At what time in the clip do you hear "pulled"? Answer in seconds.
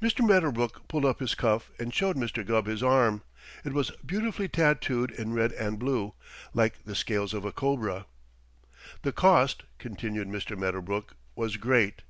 0.86-1.04